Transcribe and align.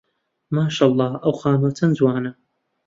ماشەڵڵا 0.55 1.07
ئەو 1.23 1.33
خانووە 1.41 1.69
چەند 1.77 1.93
جوانە. 1.97 2.31